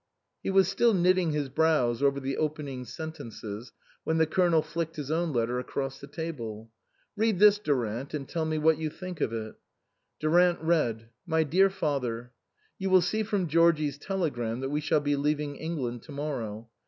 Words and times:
He 0.41 0.49
was 0.49 0.67
still 0.67 0.95
knitting 0.95 1.29
his 1.31 1.47
brows 1.47 2.01
over 2.01 2.19
the 2.19 2.35
open 2.35 2.67
ing 2.67 2.85
sentences, 2.85 3.71
when 4.03 4.17
the 4.17 4.25
Colonel 4.25 4.63
flicked 4.63 4.95
his 4.95 5.11
own 5.11 5.31
letter 5.31 5.59
across 5.59 5.99
the 6.01 6.07
table. 6.07 6.71
"Read 7.15 7.37
this, 7.37 7.59
Durant, 7.59 8.15
and 8.15 8.27
tell 8.27 8.45
me 8.45 8.57
what 8.57 8.79
you 8.79 8.89
think 8.89 9.21
of 9.21 9.31
it." 9.31 9.53
Durant 10.19 10.59
read:" 10.59 11.09
MY 11.27 11.43
DEAR 11.43 11.69
FATHER, 11.69 12.31
"You 12.79 12.89
will 12.89 13.01
see 13.03 13.21
from 13.21 13.45
Georgie's 13.45 13.99
telegram 13.99 14.61
that 14.61 14.69
we 14.71 14.81
shall 14.81 15.01
be 15.01 15.15
leaving 15.15 15.55
England 15.57 16.01
to 16.01 16.11
morrow. 16.11 16.67